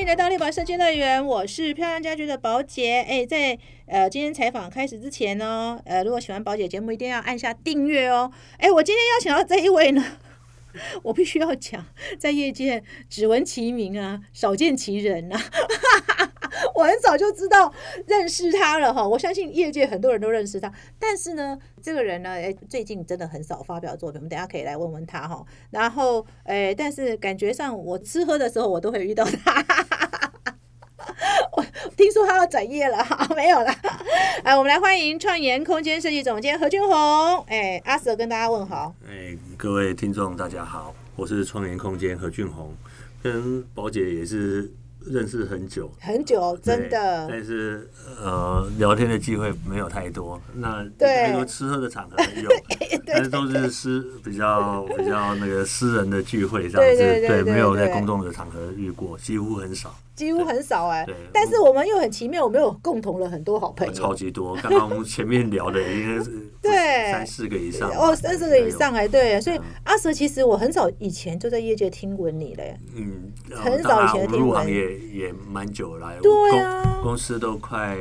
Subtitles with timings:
[0.00, 3.04] 迎来到立宝设计乐园，我是漂亮家居的宝姐。
[3.06, 8.32] 哎，在呃今天采访开始之前呢，呃，如果喜欢宝姐节目，一定要按下订阅哦。
[8.56, 10.02] 哎，我今天邀请到这一位呢，
[11.04, 11.84] 我必须要讲，
[12.18, 15.38] 在业界只闻其名啊，少见其人啊。
[16.74, 17.72] 我很早就知道
[18.06, 25.44] 认识他了哈，我相信业界很多人都认识他，但是呢，这个人呢，哎，最近真的很少发表作品，我们等下可以来问问他哈。
[25.70, 29.64] 然后，哎，但是感觉上我吃喝的时候，我都会遇到他。
[31.52, 31.64] 我
[31.96, 33.66] 听说他要转业了哈，没有了。
[34.44, 37.44] 哎，我们来欢迎创研空间设计总监何俊宏。
[37.46, 38.94] 哎，阿 Sir 跟大家问好。
[39.08, 42.74] 哎，各位听众大家好，我是创研空间何俊宏，
[43.22, 44.70] 跟宝姐也是。
[45.06, 47.26] 认识很久，很久，真的。
[47.28, 47.88] 但是
[48.22, 50.40] 呃，聊天的机会没有太多。
[50.54, 52.48] 那太多吃喝的场合有，
[53.06, 59.94] 但是都是私比较比较那个私人的聚会这样子，对，没有在公众的场合遇过，几乎很少。
[60.16, 64.54] 几乎很少哎，但是我们又很奇妙，我们有共同了很多好朋友，超级多。
[64.56, 69.40] 刚刚前面聊的应该是 对三四个以上哦，三四个以上哎，对。
[69.40, 74.66] 所以阿蛇其实我很早以前就在业界听闻你嘞，嗯，很早以前听闻，
[74.98, 77.96] 也蛮久了，对啊，公司都快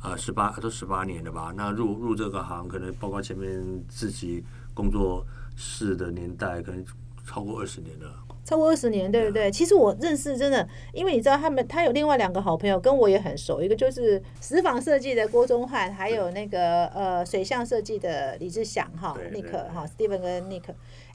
[0.00, 1.52] 啊十八都十八年了吧？
[1.56, 5.24] 那入入这个行，可能包括前面自己工作
[5.56, 6.84] 室的年代，可能
[7.26, 8.20] 超过二十年了。
[8.44, 9.50] 超过二十年，对不对？
[9.50, 13.62] 其实我认识真的，因为你知道他们，他有另外两个好朋友，跟我也很熟。
[13.62, 20.64] 一个就是石房设计的郭宗汉，还有那个呃水象设计的李志祥哈，Nick 哈，Steven 跟 Nick。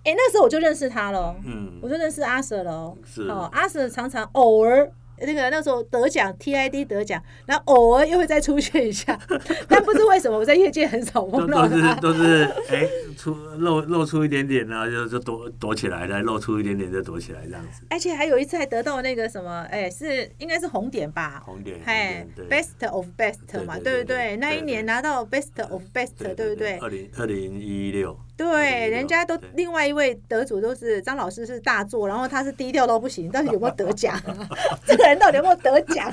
[0.04, 4.92] 哎，那时候我就认识他了，嗯，我就认识阿 Sir 了，是哦，阿 Sir 常常偶尔。
[5.22, 9.20] 那个那时候得奖，TID 得奖，然后偶尔又会再出现一下，
[9.68, 17.84] 但不知为什么我在业界很少碰到都是都是哎，出露露出一点点呢，就就躲躲起来，再露出一点点就躲起来这样子。
[17.90, 21.42] 而且还有一次还得到那个什么，哎，是应该是红点吧？
[21.46, 24.38] 红点，嘿，Best of Best 嘛，对不对？
[24.38, 26.78] 那一年拿到 Best of Best，对不对？
[26.78, 28.18] 二零二零一六。
[28.40, 34.18] 对，人家都另外一位得主都是张老师是大作，然后他是低调到不行，但是有没有得奖？
[34.88, 36.10] 这个人到底有没有得奖？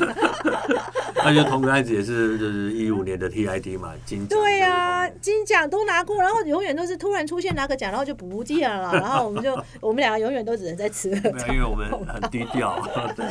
[1.25, 4.37] 那就同个案子也是就是一五年的 TID 嘛，金奖。
[4.41, 11.11] 对呀，金奖都拿过，然后永远都是突然出现拿个奖，然后就不见了，然后我们就我们两个永远都只能在吃。
[11.11, 12.77] 没有，因为我们很低调。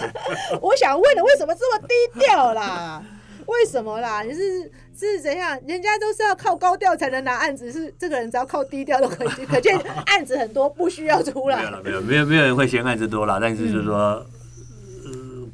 [0.62, 3.04] 我想问了，为什么这么低调啦？
[3.48, 4.24] 为什么啦？
[4.24, 5.60] 你是是怎样？
[5.68, 11.58] 人家都是要靠高调才能拿案子，是这个人只要靠低调都可以，可见案子很多，不需要出来。
[11.58, 14.26] 没有，没有，没有，没有人会嫌案子多啦，但是就是说，呃，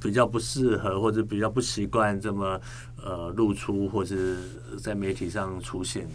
[0.01, 2.59] 比较不适合或者比较不习惯这么
[3.03, 4.15] 呃露出或者
[4.81, 6.07] 在媒体上出现。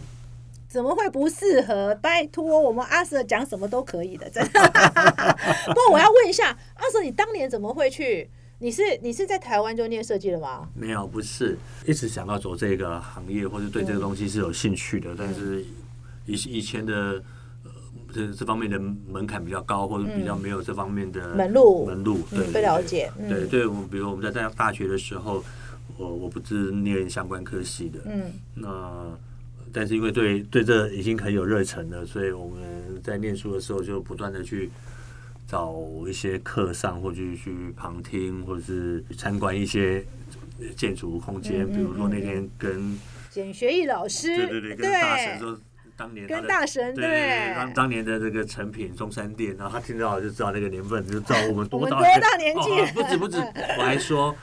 [0.69, 1.95] 怎么会不适合？
[2.01, 4.59] 拜托，我们阿 Sir 讲什么都可以的，真的。
[5.67, 8.29] 不过我要问一下，阿 Sir，你当年怎么会去？
[8.59, 10.67] 你是你是在台湾就念设计了吗？
[10.73, 15.13] 没有，不是，一直想要走这个行业，或者对这个东西是有兴趣的。
[15.15, 15.63] 但是
[16.25, 17.21] 以以前的
[17.63, 17.71] 呃
[18.11, 23.11] 这这方面的门槛比较高，或者比较没有这方面的门路门路，对，不了解。
[23.29, 25.43] 对对，我比如我们在在大学的时候，
[25.95, 29.17] 我我不是念相关科系的，嗯，那
[29.71, 34.71] 但是因为对对这已经很有热忱了，所以我们在念书的时候就不断的去。
[35.47, 35.73] 找
[36.05, 40.05] 一些课上，或者去旁听，或者是参观一些
[40.75, 41.65] 建筑空间。
[41.71, 42.99] 比如说那天跟
[43.31, 45.57] 简学义老师，对对对，跟大神说
[45.95, 51.97] 当年跟大神对当当年的这个成品中山店，然后他听到就知道那个年份，就知道我们多大
[52.37, 52.69] 年纪。
[52.93, 53.37] 不止不止，
[53.77, 54.35] 我还说，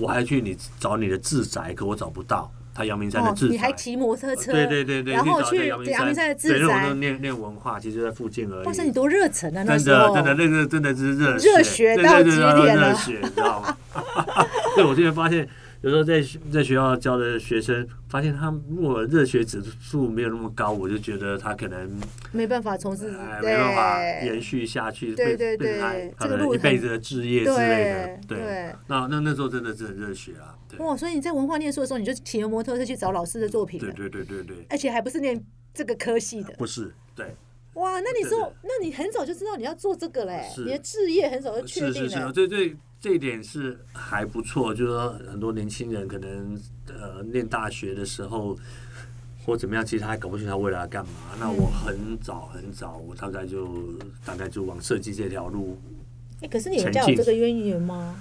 [0.00, 2.52] 我还去你找你的自宅，可我找不到。
[2.74, 8.62] 他阳明山的自哦，你还骑摩托车，对对对对，然后去阳明山的自宅，练练文化，其实在附近而已。
[8.64, 9.64] 但是你多热忱啊！
[9.64, 13.76] 真的真的那个真的是热热血到极点了，热血，你知道吗？
[14.74, 15.48] 对，我现在发现。
[15.82, 16.22] 有时候在
[16.52, 21.90] 在学校教的学生，发现他如果热血指数没有那么高，我就觉得他可能
[22.30, 23.10] 没办法从事，
[23.42, 28.18] 没办法延续下去，对对对，这个一辈子的置业之类的。
[28.28, 30.56] 对，那那那时候真的是很热血啊！
[30.78, 35.44] 哇，所以你在文化念书的时候，你就骑着摩托车去找老师的作品，对对对对对，而且还不是念
[35.74, 37.34] 这个科系的，不是，对。
[37.74, 40.46] 哇，那你说，那你很早就知道你要做这个嘞？
[40.58, 42.30] 你的置业很早就确定了。
[42.30, 44.72] 对对，这一点是还不错。
[44.72, 46.56] 就是说，很多年轻人可能
[46.86, 48.56] 呃，念大学的时候
[49.44, 51.10] 或怎么样，其实他还搞不清他未来要干嘛。
[51.40, 53.68] 那我很早很早，我大概就
[54.24, 55.76] 大概就往设计这条路。
[56.42, 58.14] 哎，可是你们家有这个渊源吗？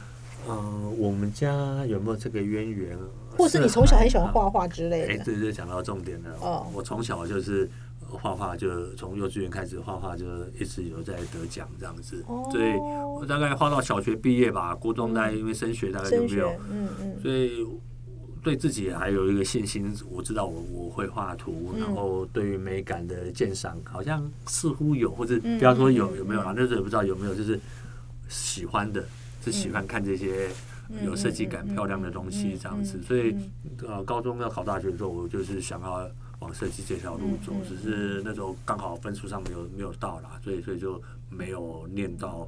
[0.49, 2.97] 嗯，我们家有没有这个渊源？
[3.37, 5.13] 或是你从小很喜欢画画之类的？
[5.13, 6.35] 哎，对对，讲到重点了。
[6.41, 7.69] 哦，我从小就是。
[8.17, 10.25] 画画就从幼稚园开始画画，就
[10.59, 12.23] 一直有在得奖这样子。
[12.51, 17.67] 所以我大概画到小学毕业吧，国中大概因为升学大概就没有，嗯嗯，所以
[18.43, 27.59] 对自己还有一个信心，我知道我我会画图，然后对于美感的鉴赏好像似乎有，或者不要说有有没有啦，那时候也不知道有没有，就是
[28.27, 29.03] 喜欢的，
[29.43, 30.49] 是喜欢看这些。
[31.05, 33.33] 有设计感、漂亮的东西这样子，所以
[33.87, 36.05] 呃，高中要考大学的时候，我就是想要
[36.41, 42.47] 往设计这条路走，只是那时候刚好分数上没有没有到啦，所以所以就没有念到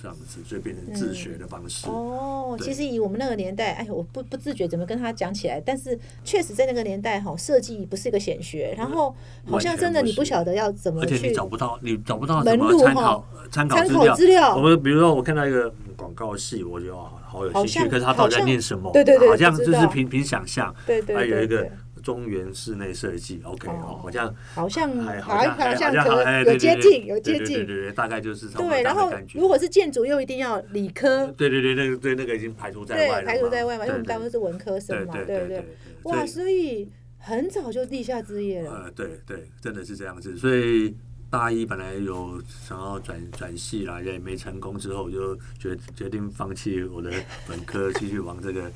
[0.00, 1.88] 这样子，所以变成自学的方式。
[1.88, 14.56] 哦，其实以我们那个年代，哎，我不不自觉怎么跟他讲起来，但是确实在那个年代哈，设计不是一个显学，然后好像真的你不晓得要怎么，而且你找不到，你找不到什么参考参考资料。
[14.56, 16.96] 我们比如说，我看到一个广告系，我觉得。
[17.32, 18.92] 好有兴趣，可是他到底在念什么？
[18.92, 20.74] 对对对，好像就是凭凭想象。
[20.86, 21.66] 对对，还有一个
[22.02, 24.88] 中原室内设计，OK，哦好像好像
[25.22, 28.82] 好像好像有接近有接近，对对对，大概就是对。
[28.82, 31.26] 然后如果是建筑，又一定要理科。
[31.36, 35.64] 对对对，那个对那个已经排除在外了，排除在外嘛，因为我们大部分是文科生嘛，对不对？
[36.02, 36.88] 哇，所以
[37.18, 38.70] 很早就地下之业了。
[38.70, 40.94] 呃，对对，真的是这样子，所以。
[41.32, 47.10] 大一本来有想要转转系啦，也没成功，之后就决决定放弃我的
[47.48, 48.70] 本科，继续往这个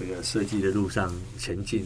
[0.00, 1.84] 这个设计的路上前进，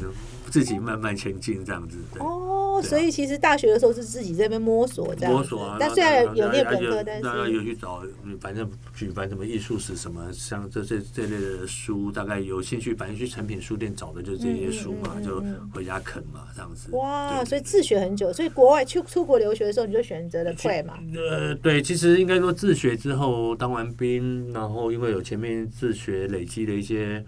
[0.51, 1.99] 自己慢慢前进这样子。
[2.19, 5.33] 哦，所以其实大学的时候是自己在那边摸索这样。
[5.33, 8.03] 摸索啊，但虽然有念本科，但是有去找，
[8.41, 16.91] 反正举办什么艺术史什么，像这这这类的书，大概有兴趣，反正去成品书店找的就是这些书嘛，就回家啃嘛这样子。
[16.93, 20.15] 哇，所以自学很久，所以国外去出国留学的时候，你就选。
[20.15, 20.95] 选择的快嘛？
[21.13, 27.25] 呃，对，其实应该说自学之后当完兵，然后因为有前面自学累积的一些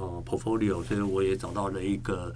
[0.00, 2.34] 呃 portfolio，所以我也找到了一个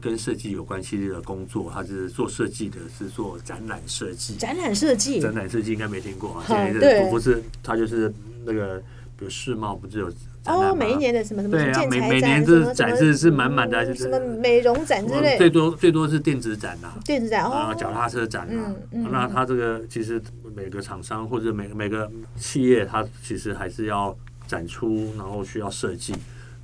[0.00, 1.70] 跟设计有关系的工作。
[1.74, 4.36] 他是做设计的，是做展览设计。
[4.36, 6.44] 展览设计，展览设计应该没听过啊。
[6.46, 8.12] 对，不是，他就是
[8.44, 8.78] 那个，
[9.18, 10.12] 比如世贸不是有。
[10.46, 20.22] 哦，每一年的什么什么建材展，每年这展示是满满的，什么美容展之类，最多最多是电子展呐，电子展啊，脚踏车展啊，那他这个其实
[20.56, 24.16] 每个厂商或者每每个企业，他其实还是要
[24.46, 26.14] 展出，然后需要设计，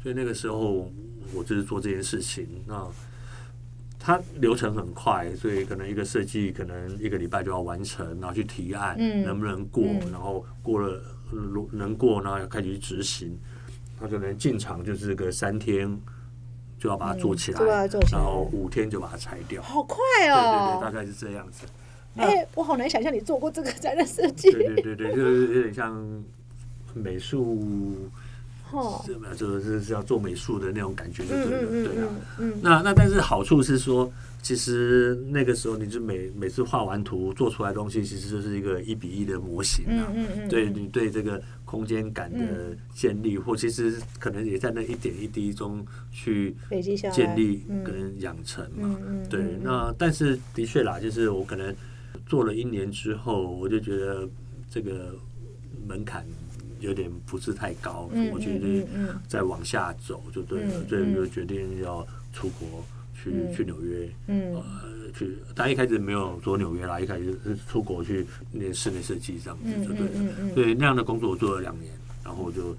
[0.05, 0.93] 所以那个时候
[1.33, 2.87] 我就是做这件事情，那
[3.99, 11.03] 它流程很快，所以可能一个设计可能一个礼拜就要完成，然后去提案，能不能过，然后过了
[11.73, 13.35] 能过，然后要开始去执行。
[13.99, 15.99] 他可能进场就是个三天，
[16.79, 19.63] 就要把它做起来，然后五天就把它拆掉。
[19.63, 19.97] 好快
[20.29, 20.37] 哦！
[20.37, 21.65] 对对对，大概是这样子。
[22.17, 24.51] 哎，我好难想象你做过这个展览设计。
[24.53, 26.23] 对对对对，就是有点像
[26.93, 28.11] 美术，
[29.07, 32.09] 是么就是是要做美术的那种感觉，就对了，对啊。
[32.61, 34.11] 那那但是好处是说。
[34.45, 40.13] 其实那个时候，你就每每次画完图做出来东西，其实就是一个一比一的模型啊。
[40.15, 40.49] 嗯嗯嗯。
[40.51, 45.83] 对你对这个空间感的建立，或其实可能也在那一点一滴中
[46.13, 46.55] 去
[47.11, 48.95] 建立跟养成嘛。
[49.01, 49.29] 嗯嗯。
[49.31, 51.75] 对，那但是的确啦，就是我可能
[52.27, 54.29] 做了一年之后，我就觉得
[54.71, 55.17] 这个
[55.89, 56.23] 门槛
[56.85, 58.87] 有点不是太高，我觉得
[59.27, 62.85] 再往下走就对了，所以就决定要出国。
[63.17, 64.63] 去去纽约，呃，
[65.17, 70.53] 去，但一开始没有做纽约啦，一开始是出国去练室内设计这样子就，对了。
[70.53, 71.91] 所以，那样的工作我做了两年，
[72.23, 72.77] 然后就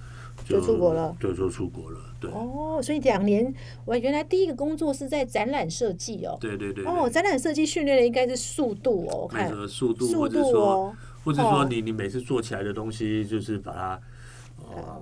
[0.48, 2.30] 就出国了，就就出国了，对。
[2.30, 3.52] 哦，所以两年，
[3.86, 6.86] 我原来第一个工作是在展览设计哦，对对对。
[6.86, 10.96] 哦，展览设计训练的应该是速度哦，我看速度，或者说，
[11.26, 14.02] 或者说你你每次做起来的东西，就是把它，
[14.72, 15.02] 呃。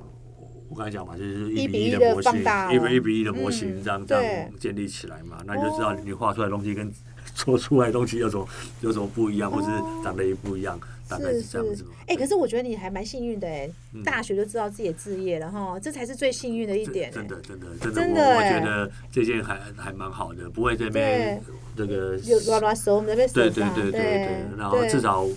[0.69, 2.39] 我刚才讲嘛，就是一比一的模型，
[2.71, 6.91] 一比一比一的模型这样这样建立起来嘛，那你就知道你画出来的东西跟
[7.35, 8.47] 做出来的东西有什么
[8.81, 9.67] 有什么不一样，或是
[10.03, 11.85] 长得也不一样，大概是这样子。
[12.07, 13.69] 哎，可是我觉得你还蛮幸运的哎，
[14.03, 17.11] 大学就知道自己的志业了哈，这才是最幸运的一点。
[17.11, 21.39] 真的，真的，真的，我我觉得这件还还蛮好的，不会这边
[21.77, 25.27] 这个乱乱手，那边对对对对对，然后至少。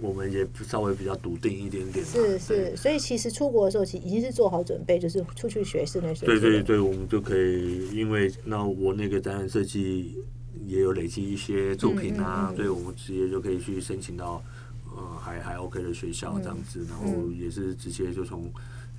[0.00, 2.04] 我们也稍微比较笃定一点点。
[2.04, 6.26] 是是，所以其实出国的时候，其实已经是做好准备，就是出去学室内设计。
[6.26, 10.16] 对对对，我们就可以，因为那我那个展览设计
[10.66, 14.42] 也有累积一些作品啊，所以我们直接就可以去申请到
[14.94, 18.50] 呃还还 OK 的学校这样子，然后也是直接就从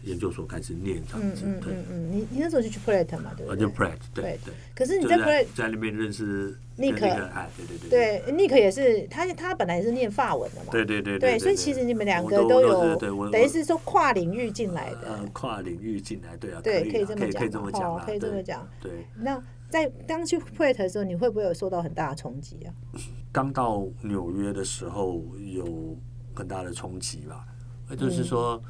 [0.03, 1.43] 研究所开始念这样子。
[1.45, 3.47] 嗯嗯，嗯嗯，你你那时候就去 Pratt 嘛，对不对？
[3.49, 4.53] 我就 Pratt，对对。
[4.75, 8.21] 可是你在 Pratt 在那边认识 Nick 对对对。
[8.21, 18.67] 对 Nick 也是他他本来也是念法文的嘛，对对对对，所以其实你们两个都有等于是说跨领域进来呃的，跨领域进来，对啊，对，可以啊这么讲可以这么，讲可以这么对讲。
[18.81, 18.91] 对。
[19.17, 22.73] 那在刚去 Pratt 的时候，你会不会有受到很大的冲击啊？
[23.31, 25.97] 刚到纽约的时候有
[26.33, 27.45] 很大的冲击吧，
[27.89, 28.61] 呃嗯就是说，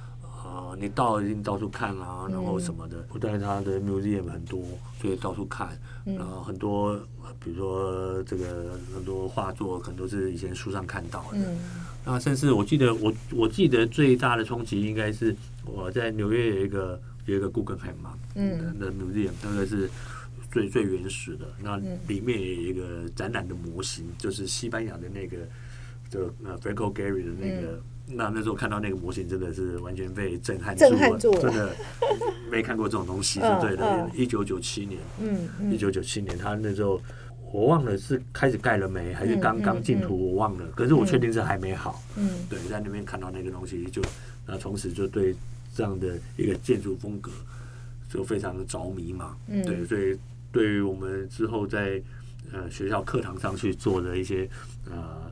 [0.51, 4.62] 呃，你到一定到处看啊，然后什么嗯的，不但它的 museum 很多，
[5.00, 5.70] 所以到处看，
[6.05, 6.15] 嗯。
[6.15, 6.89] 然后很多，
[7.24, 11.38] 呃比如说这个很多画作，可能都是以前书上看到的。
[11.38, 11.58] 嗯。
[12.03, 15.34] 那甚至我记得我我记得最大的冲击应该是
[15.65, 18.77] 我在纽约有一个有一个 Guggenheim 嘛，嗯。
[18.77, 19.89] 的 museum，那个是
[20.51, 25.38] 最最原始的，那嗯里面有一个展览的模型，就是西班牙的那个
[26.10, 27.81] 这个呃 Franco Gehry 的那个。
[28.13, 31.75] 那那时候看到那个模型，真的是完全被震撼嗯震撼住了真的
[32.51, 34.12] 没看过这种东西，嗯是对的嗯。
[34.13, 37.01] 一九九七年，嗯嗯一九九七年，他那时候
[37.51, 40.65] 我忘了是开始盖了没，还是刚刚进图，我忘了。
[40.75, 42.01] 可是我确定是还没好。
[42.18, 44.01] 嗯对，在那边看到那个东西就，
[44.46, 45.36] 那从此就对
[45.74, 47.32] 这样的一个建筑风格
[48.10, 49.36] 就非常的着迷嘛。
[49.48, 50.18] 嗯对，所以
[50.51, 52.01] 对于我们之后在
[52.51, 54.50] 呃学校课堂上去做的一些
[54.89, 55.32] 呃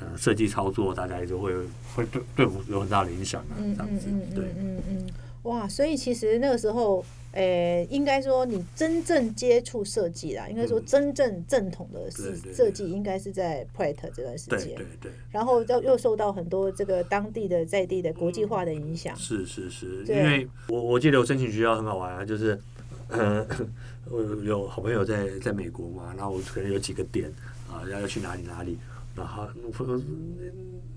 [0.00, 1.52] 呃设计操作，大概就会
[1.94, 4.06] 会对对我有很大的影响啊，嗯这样子。
[4.10, 5.06] 嗯嗯对，嗯嗯，
[5.44, 5.68] 哇！
[5.68, 14.74] 所以其实那个时候，诶、应该说你真正接触设计啦，应该说嗯真正正统的设计，应该是在 Pratt 这段时间。
[14.76, 19.16] 对对，然后又又受到很多这个当地的在地的国际化的影响。
[19.16, 22.58] 是是是，因为我我记得我申请学校很好玩啊，就是
[23.08, 23.46] 呃，
[24.10, 27.32] 我有好朋友在在美国嘛，然后我可能有几个点
[27.70, 28.78] 啊，要要去哪里哪里，
[29.14, 30.00] 然后我说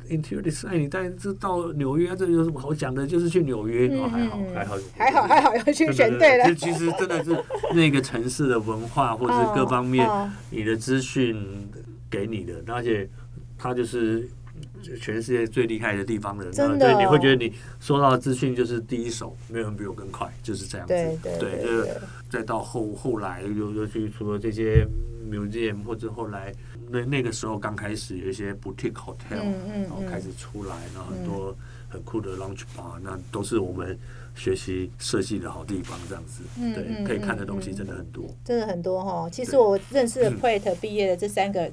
[0.09, 6.55] interior design，你当然知道纽约这有什么好讲的，就是去纽约，哦还好还好还好还好，要去选对了。
[6.55, 7.35] 其实真的是
[7.73, 10.07] 那个城市的文化或者各方面
[10.49, 11.35] 你的资讯
[12.09, 13.09] 给你的，而且
[13.57, 14.29] 他就是
[14.99, 16.77] 全世界最厉害的地方的，真的。
[16.77, 20.93] 那所以你会觉得你收到的资讯就是第一手，没有人比我更快，就是这样子。
[20.93, 21.93] 对对对就是对。
[22.29, 24.85] 再到后后来又又去除了这些
[25.29, 26.53] museum 或者后来
[26.89, 29.81] 那那个时候刚开始有一些 boutique hotel，、嗯嗯嗯。
[29.83, 31.55] 然后开始出来，然后很多
[31.87, 33.97] 很酷的 lunch bar，那都是我们
[34.35, 37.75] 学习设计的好地方，这样子，对，可以看的东西嗯。
[37.75, 38.35] 真的很多。
[38.43, 39.29] 真的很多哈。
[39.29, 41.71] 其实我认识的 Pratt 毕业的这三个，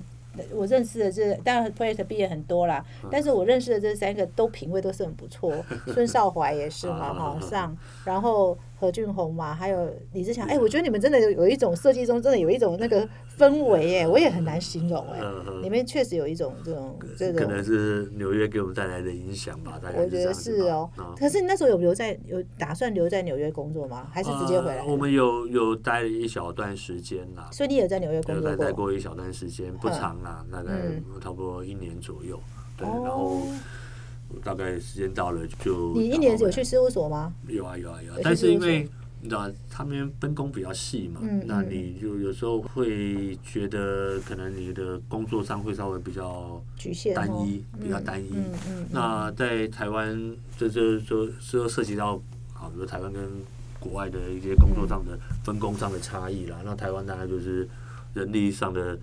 [0.55, 5.53] 我认识的这当然 Fate 毕业很多啦，嗯但是我认识的这三个都品味都是很不错。
[5.93, 10.45] 孙少怀也是嘛啊哈上，然后何俊宏嘛，还有李志强。
[10.49, 13.09] 哎，我觉得你们真的有有一种设计中真的有一种那个
[13.39, 15.21] 氛围哎，我也很难形容哎。
[15.62, 17.62] 里面确实有一种这种这可能。
[17.62, 24.09] 是纽约给我们带来的影响吧，大概我觉得是哦嗯，可是你那时候有留在有打算留在纽约工作吗？
[24.11, 24.87] 还是直接回来呃？
[24.87, 28.57] 我们有有待了一小段时间啦，所以你也在纽约工作过？
[28.57, 32.37] 待过一小段时间，不嗯长啦，大概嗯差不多一年左右。
[32.79, 33.43] 然后
[34.45, 37.33] 大概时间到了就你一年有去事务所吗？
[37.49, 38.89] 有啊有啊有啊有，但是因为
[39.21, 48.31] 你知道他们分工比较细嘛，那你就有时候会觉得可能你的工作上会稍微比较局限哦单一，比较单一。
[48.33, 52.21] 嗯嗯嗯那在台湾，这这就就涉及到
[52.55, 53.23] 啊，比如台湾跟
[53.79, 56.59] 国外的一些工作上的分工上的差异啦。
[56.65, 57.69] 那台湾大概就是
[58.15, 58.99] 人力上的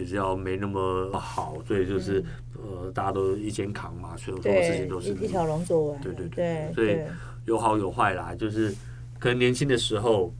[0.00, 6.98] 比较没那么好，所以就是、呃大家都一肩扛嘛，所有所有事情都是一一条龙做完，对对对对所以
[7.44, 8.74] 有好有坏啦，就是
[9.18, 10.32] 可能年轻的时候，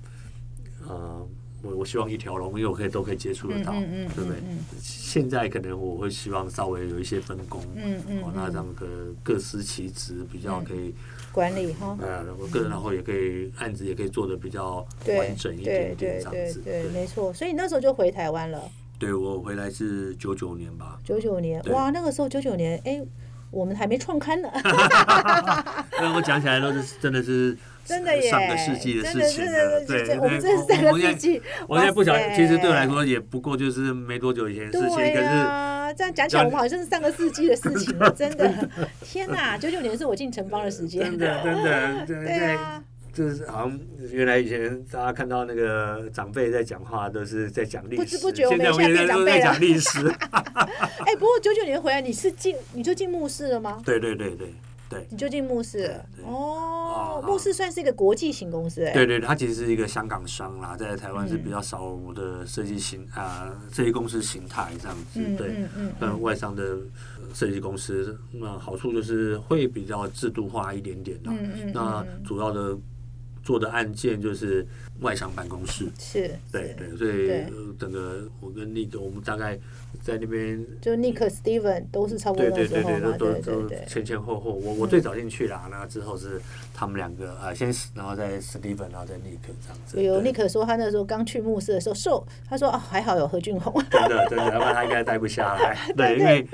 [0.88, 1.26] 呃，
[1.62, 4.40] 我我希望一条龙，因为我可以都可以接触得到，嗯嗯嗯对不对？
[4.40, 8.86] 嗯现在可能我会希望稍微有一些分工，嗯嗯哦，那嗯这样个
[9.22, 10.94] 各司其职，比较可以，
[11.32, 16.60] 管理哈，呃，我个人然后也可以案子也可以做的比较完整一点点这样子。
[16.60, 17.32] 对对，没错。
[17.32, 23.00] 所以那时候就回台湾了，对我回来是九九年吧，九九年，哇，那个时候九九年，哎，
[23.50, 24.50] 我们还没创刊呢，
[25.98, 35.26] 那我讲起来都是真的是 真的耶，上个世纪的事情了，的对，我们对这是上个世纪，我现在不晓得，哇塞其实对我来说也不过就是没多久以前的事情，对可是。
[35.26, 38.68] 啊，这样讲起来，我们好像是上个世纪的事情了，真的。
[39.02, 41.02] 天哪，九九年是我进城邦的时间。
[41.02, 42.84] 真的真的，对对啊，
[43.20, 43.78] 就是好像
[44.10, 50.08] 原来以前大家看到那个长辈在讲话都是在讲历史，不知不觉我们现在变们都在长辈了讲历史。
[51.04, 53.82] 哎，不过九九年回来，你是进你就进牧师了吗？
[53.84, 54.54] 对对对对，
[54.88, 56.06] 对，你就进慕氏了？
[56.24, 61.42] 哦啊，慕氏算是一个国际型公司哎，对对，它其实是一个香港商啦，在台湾是嗯。
[61.42, 65.48] 比较少的设计型啊、设计公司形态这样子，嗯对。
[65.48, 71.30] 嗯嗯嗯，嗯，外商的呃设计公司，那好处就是会比较制度化一点点的。
[71.30, 72.76] 嗯嗯那主要的
[73.50, 74.64] 做的案件就是
[75.00, 77.42] 外商办公室，是，对对，所以
[77.78, 79.58] 整个我跟丽我们大概
[80.02, 86.40] 在那边，就 Nick、Steven 都是差不多对对对对，都都前前后后，我我最早进去啦，那之后是
[86.74, 90.02] 他们两个啊，先然后再 Steven，然后再 Nick 这样子。
[90.02, 90.32] 有对。
[90.32, 95.76] Nick 说他那时候刚去牧师的时候瘦，他说啊还好有何俊宏，真的真的，要不然他应该待不下来。
[95.96, 96.46] 对，因为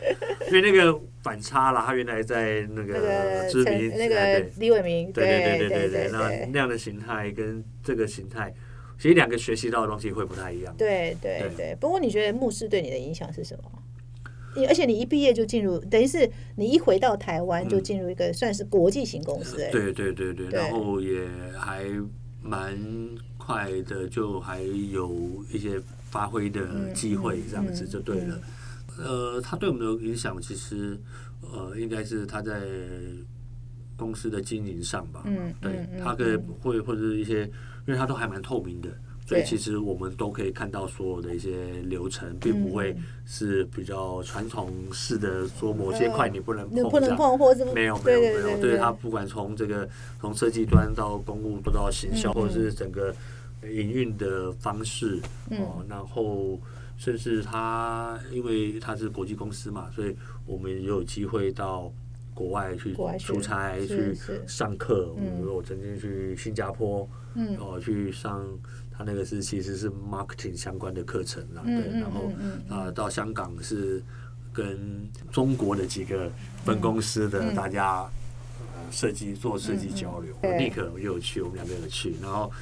[0.49, 8.36] 因为那个反差了，他原来在那那个知名那个李伟明，对对对对对那那样的形态跟这个形态，
[8.99, 10.75] 其实两个学习到的东西会不太一样。
[10.77, 11.77] 对对对对。
[11.81, 13.71] 不过你觉得牧师对你的影响是什么？
[14.57, 16.27] 你而且你一毕业就进入，等于是
[16.57, 21.29] 你一回到台湾就进入一个算是国际型公司对对对对，对然后也
[21.59, 21.85] 还
[22.43, 22.75] 蛮
[23.37, 25.79] 快的，就还有一些
[26.09, 28.41] 发挥的机会，这样子嗯就对了。
[28.99, 30.99] 呃，他对我们的影响其实
[31.43, 32.63] 呃，应该是他在
[33.97, 35.23] 公司的经营上吧。
[35.25, 37.45] 嗯对嗯嗯，他可以会或者一些，
[37.87, 38.89] 因为他都还蛮透明的。
[39.29, 49.89] 所以其实我们都可以看到所有的一些流程，并不会是比较传统式的说某些块你不能碰，你不能碰或者是没有没有没有，对它不管从这个
[50.21, 53.13] 从设计端到公务到行销，嗯或者是整个
[53.65, 55.61] 营运的方式嗯。
[55.61, 56.57] 哦，然后
[56.97, 61.93] 甚至它因为它是国际公司嘛，所以我们也有机会到
[62.37, 64.15] 国外去出差去
[64.47, 65.15] 上课。
[65.17, 68.47] 嗯比如我曾经去新加坡，嗯哦，去上
[68.93, 72.31] 他那个是其实是 marketing 相关的课程啦，对，然后
[72.69, 74.03] 啊到香港是
[74.53, 76.31] 跟中国的几个
[76.65, 78.03] 分公司的嗯大家
[78.75, 82.53] 呃设计做设计交流，我立刻也有去，我们两个有去，然后。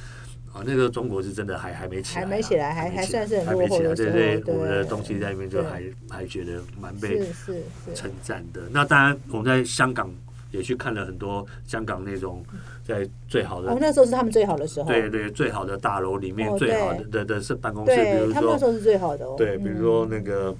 [0.55, 8.61] 啊，那个中国是真的还还没起来啊，还没起来还还算是很还没起来，对对，我们的东西在那边就还还觉得蛮被是是是，称赞的。
[8.71, 10.09] 那当然，我们在香港
[10.51, 12.41] 也去看了很多香港那种
[12.87, 19.81] 在最好的哦，那时候是他们最好的时候，对对，最好的大楼里面哦最好的的的是办公室，比如说对他们那时候是最好的哦，对，比如嗯。
[19.81, 20.55] 说那个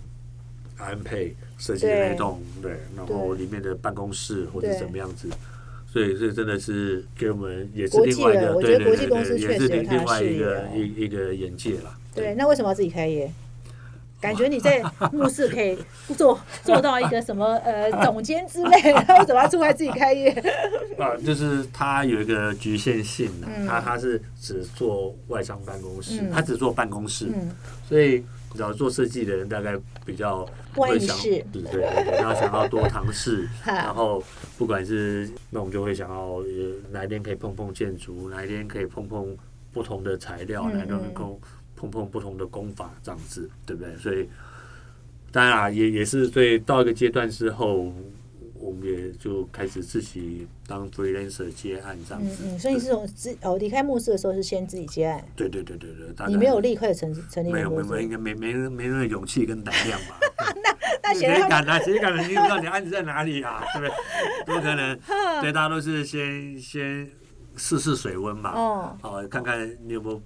[0.77, 5.29] 安配设计的那栋，对，然后里面的办公室或者怎么样子。
[5.95, 11.97] 所以这真的是给我们也是另外一个，我觉对对对得国际公司确实有它的另另外一个一一个眼界啦。
[12.13, 13.31] 对，那为什么要自己开业？
[14.19, 14.83] 感觉你在
[15.13, 15.77] 慕氏可以
[16.17, 20.29] 做做到一个什么呃总监之类的， 为什么要出来自己开业？
[20.99, 27.49] 啊，就是它有一个局限性呐、嗯它它是只做外商办公室，嗯它只做办公室，嗯，
[27.87, 28.15] 所以
[28.51, 30.45] 你知道做设计的人大概比较
[30.81, 31.81] 会想，对对对，
[32.17, 34.23] 然后想要多尝试， 然后
[34.57, 36.45] 不管是那我们就会想要呃
[36.91, 39.35] 哪一天可以碰碰建筑，哪一天可以碰碰
[39.71, 41.39] 不同的材料，嗯哪一天能够
[41.75, 43.95] 碰碰不同的工法，这样子，对不对？
[43.97, 44.27] 所以
[45.31, 47.93] 当然啊，也也是所以到一个阶段之后。
[48.65, 60.19] 我们也就开始自己当 freelancer 接案这样子，嗯嗯，所以你是从自哦离开慕氏的时候是先自己接案，对对对对对，你没有立刻成成立没有没有没有，应，该没没没那个勇气跟胆量吧？
[61.03, 62.19] 那显然他们谁敢啊？
[62.19, 62.23] 谁敢？
[62.23, 63.63] 你知道你案子在哪里啊？
[63.75, 64.55] 对不对？
[64.55, 64.97] 不可能。
[65.41, 67.07] 对，大家都是先先
[67.55, 68.51] 试试水温嘛。
[68.55, 68.97] 哦。
[69.03, 70.19] 哦，看看你有没有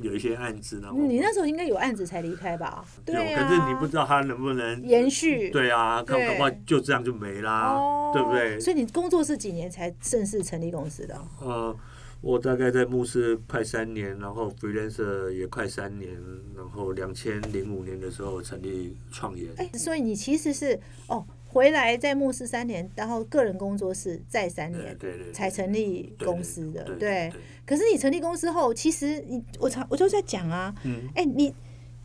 [0.00, 2.84] 有一些案子，然后嗯你那时候应该有案子才离开吧？
[3.06, 8.60] 有，对啊，可是你不知道他能不能延续，对啊，搞对搞不好就这样就没啦，哦，对不对？
[8.60, 11.20] 所以你工作是几年才正式成立公司的？
[11.40, 11.76] 呃，
[12.20, 16.16] 我大概在牧师快三年，然后 freelancer 也快三年，
[16.56, 19.48] 然后两千零五年的时候成立创业。
[19.56, 21.24] 哎，所以你其实是哦，
[21.58, 27.32] 回来在牧师三年，然后个人工作室再三年对对，才成立公司的，对对。
[27.66, 31.52] 可是你成立公司后，其实你我常我就在讲啊，嗯，哎，你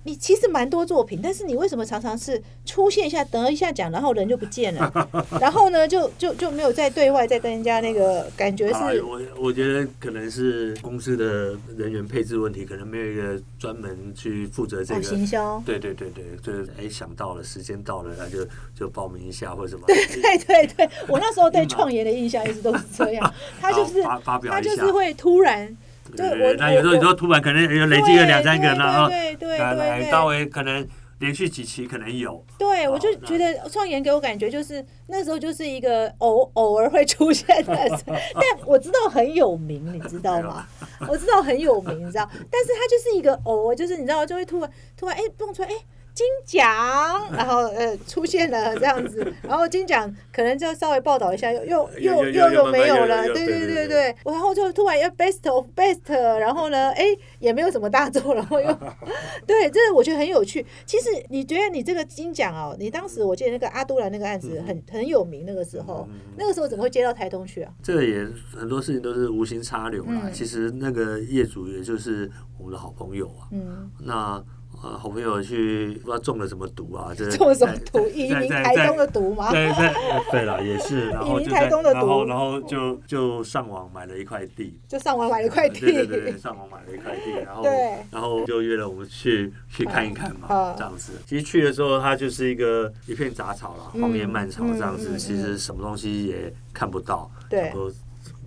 [0.04, 15.04] 你其实蛮多作品，但是你为什么常常是出现一下得一下奖，然后人就不见了， 然后呢就就就没有再对外再跟人家那个感觉是啊我我觉得可能是公司的人员配置问题，可能没有一个专门去负责这哦个。
[15.04, 18.46] 行销，对对对对，就是哎想到了，时间到了，那就
[18.78, 19.86] 就报名一下或什么。
[19.88, 24.62] 对 对对对，我那时候对 创业的印象一直都是这样，他就是他。
[24.62, 25.78] 就是会突然。
[26.16, 30.88] 对那有时候有时候突然可能有累积了两三个，对然后对对对对稍微可能
[31.20, 32.44] 连续几期可能有。
[32.58, 37.89] 对，我就觉得创研给我感觉就是那时候就是一个偶偶尔会出现的人，
[38.36, 40.68] 但我知道很有名，你知道吗？
[41.08, 45.74] 我知道很有名，你知道，但是他就是一个偶尔，就是你知道就会突然突然哎蹦出来哎。
[46.13, 46.67] 金奖，
[47.34, 53.26] 然后呃出现了这样子， 然后金奖可能就稍微报道一下，又又又又又没有了？
[53.34, 57.06] 对对对对，然后就突然又 best of best，然后呢，哎
[57.39, 58.67] 也没有什么大作，然后又
[59.47, 60.63] 对，这我觉得很有趣。
[60.86, 67.73] 其实你觉得你这个金奖哦，你当时我记得那个阿都兰那个案子很很有名，那个时候那个时候怎么会接到台东去啊？
[67.82, 70.30] 这个也很多事情都是无心插柳啦。
[70.32, 73.49] 其实那个业主也就是我们的好朋友啊。
[73.52, 74.43] 嗯，那。
[74.84, 77.13] 啊，好朋友去不知道中了什么毒啊？
[77.17, 78.06] 这中了什么毒？
[78.10, 79.50] 移民台东的毒吗？
[79.50, 79.93] 对对
[80.30, 81.10] 对了，也是。
[81.10, 84.78] 然 后就在，然后然后就就上网买了一块地。
[84.89, 85.80] 就上网买了一块地。
[85.80, 87.63] 对对对，上网买了一块地，然后
[88.12, 91.13] 然后就约了我们去去看一看嘛，这样子。
[91.26, 97.32] 其实去的时候，它就是一个一片杂草了，荒野漫草这样子，其实什么东西也看不到。
[97.50, 97.72] 对。
[97.72, 97.89] 说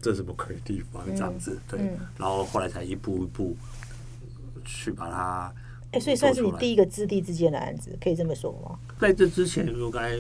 [0.03, 1.59] 这什么鬼地方这样子？
[1.67, 1.81] 对。
[2.19, 3.57] 然后后来才一步一步
[4.67, 5.51] 去把它。
[5.97, 8.79] 哎，所以算是你第一个资地之间的案子，可以这么说吗？
[9.01, 10.15] 在这之前，我刚才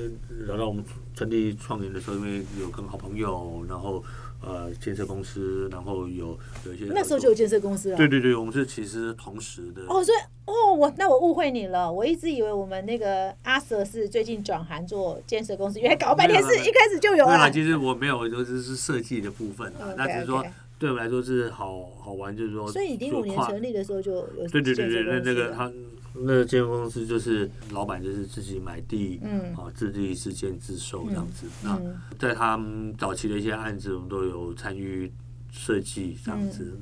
[0.46, 0.82] 聊到我们
[1.14, 4.02] 成立创业的时候，因为有跟好朋友，然后
[4.42, 7.96] 呃建设公司，然后有有一些那时候就有建设公司了。
[7.96, 9.82] 对对对，我们是其实同时的。
[9.88, 17.50] 哦，所以哦，我那我误会你了，我一直以为我们那个阿 Sir 是最近转行做建设公司，原来搞半天是一开始就有啊。
[17.50, 20.42] 其实我没有，就是是设计的部分啊，那只是说。
[20.78, 25.72] 对我们来说是好好玩，就是说，所以你零五年成立的时候就有对对对对，那那个他
[26.12, 31.46] 那个建筑公司就是老板就是自己买地，嗯，啊自立自建自售这样子。
[31.62, 31.80] 那
[32.18, 35.10] 在他们早期的一些案子，我们都有参与
[35.50, 36.78] 设计这样子。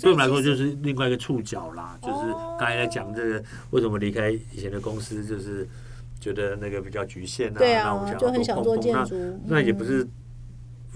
[0.00, 5.68] 对我们来说就是另外一个触角啦，就是刚才在讲这个为什么离开以前的公司，就是
[6.20, 9.14] 觉得那个比较局限啊，那我们就很想做建筑，
[9.46, 10.04] 那也不是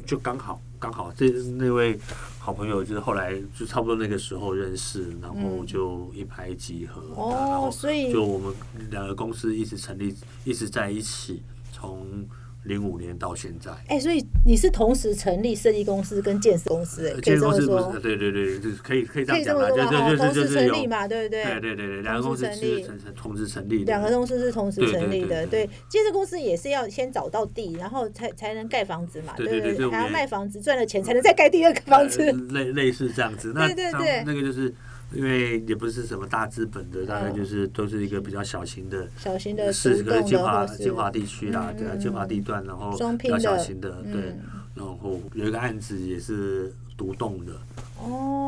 [0.04, 0.60] 就刚好。
[0.80, 1.96] 刚好这那位
[2.40, 8.52] 好朋友就是后来就差不多那个时候认识，然后就一拍即合，然后所以就我们
[8.90, 10.12] 两个公司一直成立，
[10.42, 11.40] 一直在一起，
[11.70, 12.26] 从。
[12.64, 21.42] 零五年到现在，哎，所以你是同时成立设计公司跟建设公司，哎，建设公司不是，对对对，就是可以可以这样讲嘛，就就就就是成立嘛，对不对？
[21.44, 22.82] 对对对对，两个公司是
[23.16, 34.72] 同时成立，两个公司是同时成立的，对，建设公司也是要先找到地，然后才才能盖房子嘛，对对对，还要卖房子赚了钱才能再盖第二个房子，类类似这样子，那对对对，那个就是。
[35.12, 44.36] 因为也不是什么大资本的，大概就是都是一个比较小型的，小型的是个金华金华地区啦，对啊，金华地段，然后比较小型的，对，
[44.74, 47.52] 然后有一个案子也是独栋的。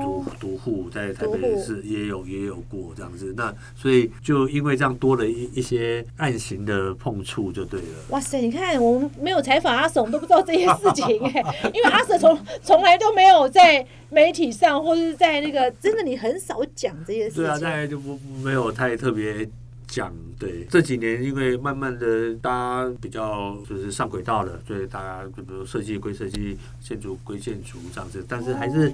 [0.02, 7.86] 独独户在台北市也有也有过这样子，那所以就因为这样多了一一些案型的碰触就对了。
[8.08, 11.42] 哇塞，你看我们没有采访阿婶，我们都不知道这些事情哎，
[11.74, 17.42] 因为阿婶从从来都没有在媒体上或者是在那个真的你很少讲这些事情。
[17.44, 19.46] 对啊，大概就不没有太特别。
[19.92, 28.90] 讲对这几年，因为慢慢的大家比较就是上轨道了，所以大家就比如设计归设计，建筑归建筑这样子，但是还是。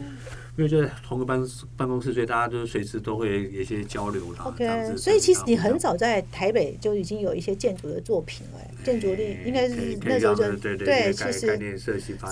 [0.58, 1.40] 因为就在同个办
[1.76, 4.42] 办公室，所以大家就是随时都会有一些交流啦。
[4.46, 11.78] OK，所以其实你很早在台北就已经有一些建筑的作品了，建筑力应该是那时候就对对对，其实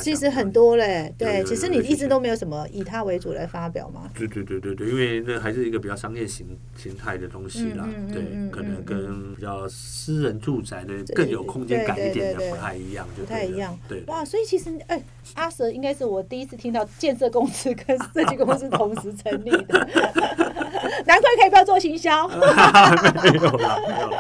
[0.03, 4.11] 其实很多嘞，对，其实你一直都没有什么以它为主来发表嘛。
[4.13, 6.45] 对对对对对，因为那还是一个比较商业形
[6.77, 13.79] 形态的东西啦，对，可能跟比较私人住宅的更有空间感一点的不太一样，不太一样。
[13.89, 15.01] 对，哇，所以其实哎，
[15.35, 17.97] 阿蛇应该是我第一次听到建设公司跟。
[18.17, 19.79] 这几个公司同时成立的，
[21.07, 22.27] 难怪可以不要做行销。
[22.27, 24.17] 没有了，没有了。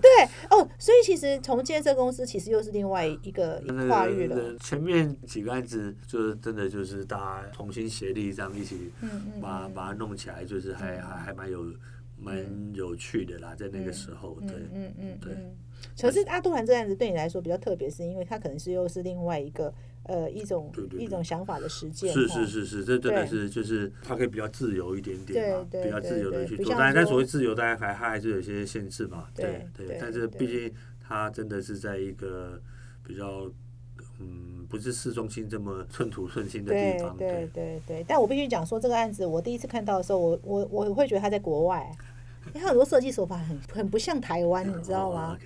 [0.00, 0.10] 对
[0.50, 4.56] 哦，所以其实从建设公司其实又是另外一个跨越了。
[4.60, 8.92] 前面几个案子就是真的就是大家同心协力这样一起，
[9.42, 11.64] 把把它弄起来，就是还还还蛮有
[12.16, 12.36] 蛮
[12.74, 15.32] 有趣的啦，在那个时候，对，嗯嗯对。
[16.00, 19.72] 可是阿杜兰这案子对你来说比较特别，是因为它可能是又是另外一个。
[20.08, 26.72] 呃，一种一种想法的实践，是是是是，这真的是就是他可以比较自由一点点嘛，比较自由的去做。
[26.72, 29.98] 当然，但所谓自由，大家还还还是有些限制嘛，对对。
[30.00, 32.60] 但是毕竟他真的是在一个
[33.04, 33.50] 比较
[34.18, 38.04] 嗯，不是市中心这么寸土寸金的地方，对对对。
[38.06, 41.90] 但我必须讲说，这个案子我第一次看到的时候，我我我会觉得他在国外，
[42.56, 45.36] 因为很多设计手法很很不像台湾，你知道吗？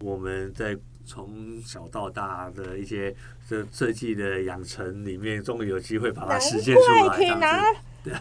[0.00, 0.76] 我们在。
[1.02, 3.12] 从小到大的一些
[3.48, 7.64] 这设计的养成里面，终于有机会把它实现出来，可以拿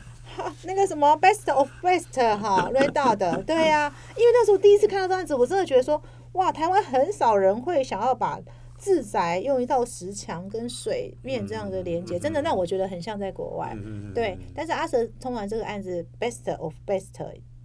[0.65, 8.39] 那个什么 best of best 哈，瑞大的，对呀，因为那时候第一次看到这样子，我真的觉得说，哇，台湾很少人会想要把
[8.77, 14.35] 自宅用一道石墙跟水面这样的连接，真的让我觉得很像在国外，嗯对。
[14.55, 17.05] 但是阿蛇通完这个案子 best of best。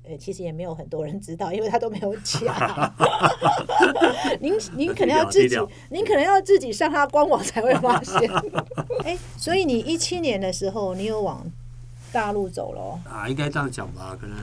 [0.07, 2.55] 呃，其实也没有很多人知道，因为他都没有讲。
[4.41, 5.59] 您您可能要自己，
[5.91, 8.31] 您可能要自己上他官网才会发现。
[9.05, 11.45] 哎，所以你一七年的时候，你有往
[12.13, 13.01] 大陆走了？
[13.11, 14.17] 啊，应该这样讲吧？
[14.21, 14.37] 可能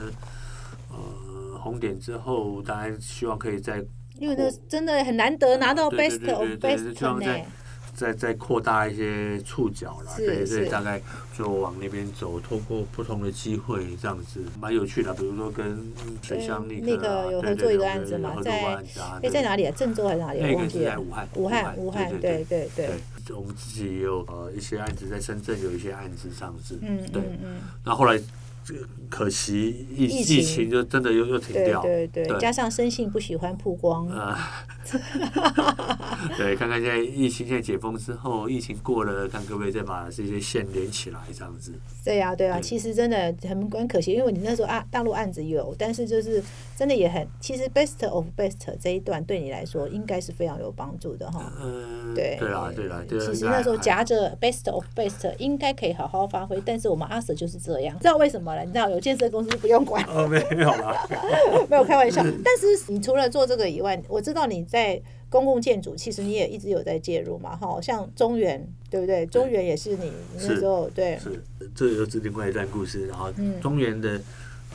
[0.90, 3.84] 呃，红点之后，当然希望可以在，
[4.18, 7.46] 因为那真的很难得拿到 best of best 呢。
[7.94, 11.02] 再再扩大一些触角了，对，所以大概
[11.38, 15.14] 就往那边走，透过不同的机会，这样子蛮有趣的。
[15.14, 18.84] 比如说跟水乡那个有合作一个案子嘛，在
[19.22, 19.74] 哎在哪里啊？
[19.76, 20.40] 郑州还是哪里？
[20.42, 22.90] 那个是在武汉，武汉，武汉，对对对。
[23.36, 27.62] 我们自己也有呃一些案子在深圳，有一些案子这样子，嗯，对，嗯。
[27.86, 28.20] 那后来。
[28.64, 34.66] 这个可惜疫疫情就真的又又停掉，对对对，加上生性不喜欢曝光啊。
[36.38, 41.74] 对，看看现在疫情现在解封之后，疫情过了，看可不可以再把这些线连起来，这样子。
[42.04, 46.44] 对呀对呀，其实真的很很可惜，因为你那时候啊大陆案子有，但是就是
[46.76, 51.52] 真的也很，其实 best of best 这一段对你来说应该是非常有帮助的哈。
[51.62, 58.51] 嗯，对对啊对啊，其实那时候夹着 best of best 应该可以好好发挥，但是我们阿 Sir 就是这样，知道为什么？
[58.64, 61.08] 你知道有建设公司不用管， 哦，没有啦，
[61.70, 62.24] 没有开玩笑。
[62.44, 69.26] 但是你除了做这个以外，我知道你在公共建筑，其实你也一直有在介入嘛，哈，像中原，对不对？
[69.26, 71.42] 中原也是你那时候对，是
[71.74, 73.08] 这又是另外一段故事。
[73.08, 74.20] 然后中原的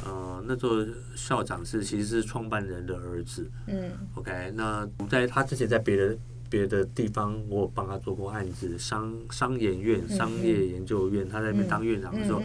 [0.05, 6.17] 呃，那座校长是其实是创办人的儿子，嗯，OK，那在他之前在别的。
[6.57, 12.40] 别的地方我帮他做过案子，商商研院、商业研究院，他在那边当院长的时候，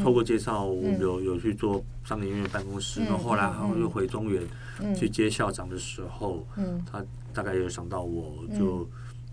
[0.00, 3.00] 透过介绍，我有有去做商研院办公室。
[3.00, 4.40] 然后后来，然后又回中原
[4.94, 6.46] 去接校长的时候，
[6.86, 8.88] 他大概有想到我，就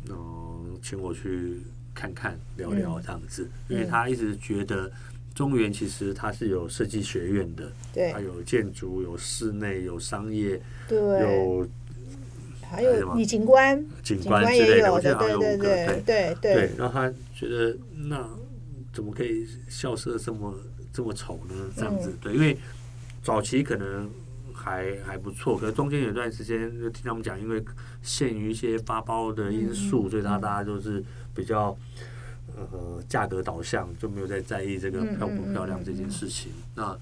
[0.10, 1.60] 嗯请我去
[1.94, 4.92] 看看聊聊这样子，因为他一直觉得
[5.36, 7.72] 中原其实它是有设计学院的，
[8.12, 10.60] 它有建筑、有室内、有商业、
[10.90, 11.68] 有。
[12.76, 16.72] 还有你景观，景观之类的，对对对对对。
[16.78, 17.76] 然后他觉得
[18.10, 18.28] 那
[18.94, 20.54] 怎么可以校舍这么
[20.92, 21.56] 这么丑呢？
[21.76, 22.58] 这样子，对，因为
[23.24, 24.10] 早期可能
[24.54, 27.64] 还还不错，可是中间有段时间就听他们讲，因为
[28.02, 31.78] 限于一些发包的因素，所以他大家都是比较
[32.56, 36.52] 呃价格导向，就没有再在意这个漂不漂亮这件事情。
[36.76, 36.98] 那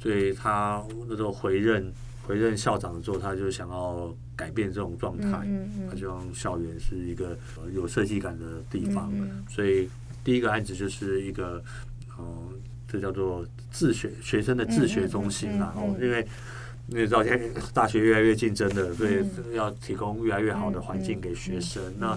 [0.00, 1.92] 所以他那时候回任。
[2.28, 5.48] 回任校长之后，他就想要改变这种状态，
[5.90, 7.34] 他希望校园是一个
[7.72, 9.10] 有设计感的地方。
[9.48, 9.88] 所以
[10.22, 11.64] 第一个案子就是一个，
[12.18, 12.52] 嗯，
[12.86, 15.72] 这叫做自学学生的自学中心啦。
[15.74, 16.28] 哦，因为
[16.88, 21.82] 因为知道现在大学越来越竞争的，所以要提供越来越好的环境给学生。
[21.98, 22.14] 那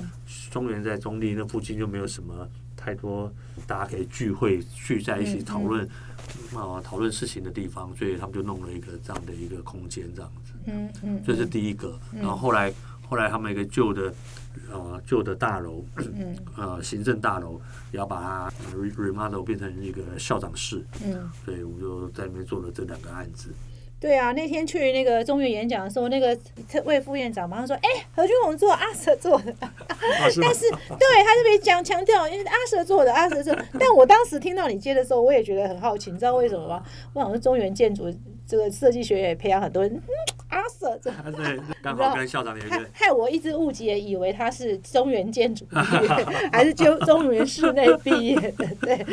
[0.52, 2.46] 中原在中立那附近就没有什么
[2.76, 3.32] 太多
[3.66, 5.88] 大家可以聚会聚在一起讨论。
[6.56, 10.54] 啊，讨论事情的地方，所以他们就弄了一个这样的一个空间，这样子。
[10.66, 11.98] 嗯嗯，这是第一个。
[12.14, 12.74] 然后后来，
[13.08, 14.14] 后来他们一个旧的，
[14.72, 17.60] 呃，旧的大楼，嗯，呃，行政大楼，
[17.92, 20.86] 要把它 remodel 变成一个校长室。
[21.04, 23.50] 嗯，所以我们就在里面做了这两个案子。
[24.02, 26.36] 对啊，那天去那个中原演讲的时候，那个
[26.86, 29.54] 魏副院长马上说：“哎，何君宏做阿 Sir 做的。”
[30.42, 33.56] 但是对他特别讲强调，因为阿 Sir 做的，阿 Sir 做。
[33.80, 36.84] 但我当时听到你接的时候，我也觉得很好奇，你知道为什么吗？
[37.14, 38.12] 我想说中原建筑
[38.48, 40.02] 这个设计学院培养很多人。
[40.52, 46.08] 阿 Sir，这 对， 刚好跟校长有一个， 害我一直误解，以为他是中原建筑毕业，
[46.52, 49.06] 还是中中原室内毕业的，对，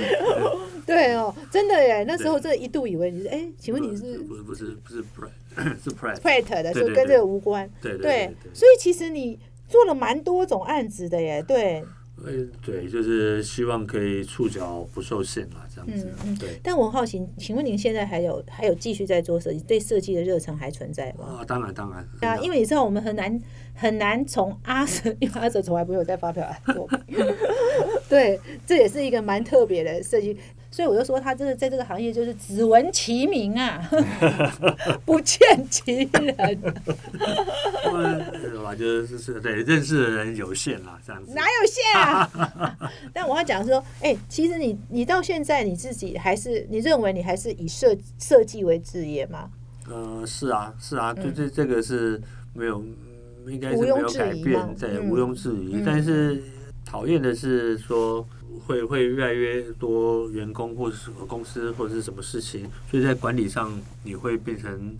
[0.84, 4.18] 对哦，真的耶，那时候这一度以为你是，哎，请问你是？
[4.18, 11.84] 不是不是不是 Pratt，是 Pratt 的，所以跟这个无关，对对，所以其实你做了蛮多种案子的耶，对。
[12.24, 12.32] 呃，
[12.64, 16.36] 对，就是希望可以触角不受限嘛，这样子嗯。
[16.36, 16.58] 对。
[16.62, 19.60] 但我好奇，请问您现在还有还有继续在做设计？
[19.60, 21.38] 对设计的热忱还存在吗？
[21.40, 22.06] 啊，当然当然。
[22.20, 23.40] 啊，因为你知道，我们很难
[23.74, 26.98] 很难从阿哲， 因为阿哲从来没有在发表作品。
[28.08, 30.36] 对，这也是一个蛮特别的设计。
[30.70, 33.82] 所以我就说，他这个在这个行业就是只闻其名啊，
[35.04, 36.12] 不见其人。
[36.12, 36.32] 对
[38.62, 38.74] 吧？
[38.76, 41.32] 就是是对认识的人有限啦，这样子。
[41.34, 42.30] 哪有限啊？
[43.12, 49.50] 但我要讲说，哎，其实你你到现在你自己还是你认为你还是以设设计为职业吗？
[49.88, 52.20] 呃，是啊，是啊，就这这个是
[52.52, 52.84] 没有，
[53.46, 55.82] 应该是没有改变，对，毋庸置疑。
[55.84, 56.42] 但是
[56.88, 58.26] 讨厌的是说。
[58.66, 63.72] 会会越来越多员工或者是公司或者是什么事情，所以在管理上
[64.02, 64.94] 你会变成，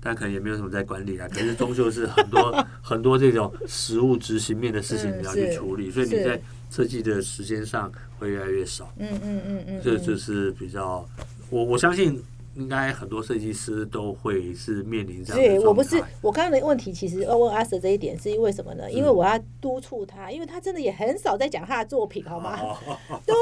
[0.00, 6.38] 但可能也没有什么在管理啊，可是终究是很多 很多这种实物执行面的事情你要去处理，所以你在
[6.70, 8.92] 设计的时间上会越来越少。
[8.98, 11.08] 嗯嗯嗯嗯，这就是比较
[11.48, 12.22] 我我相信
[12.58, 18.90] 应该很多设计师都会是面临这样的对我不是我刚刚的问题，其实要问阿 Sir 这一点是因为什么呢？
[18.90, 22.58] 因为我要督促他，因为他真的也很少在讲他的作品，好吗？
[22.60, 22.76] 哦
[23.24, 23.34] 对？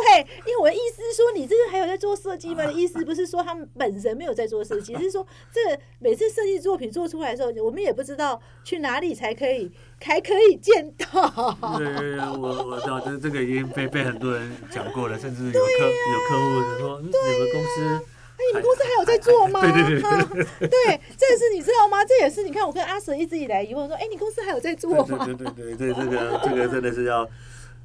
[0.46, 2.66] 因为我的意思是说，你这个还有在做设计吗？
[2.66, 9.70] 的意思不是说他们本人没有在做设计，是说这个每次设计作品做出来的时候，我们也不知道去哪里才可以，
[10.02, 11.56] 还可以见到。
[11.78, 19.60] 对对对，我我知道，这这个已经被被很多人讲过了，甚至有客、有客户说，嗯你们公司哎，你们公司还有在做吗？
[19.72, 20.28] 对对对对啊
[20.60, 22.04] 对，这也是你知道吗？
[22.04, 25.24] 这也是你看我跟阿 Sir 一直以来疑问说，哎，你公司还有在做吗？
[25.26, 27.28] 对对对对个这个真的是要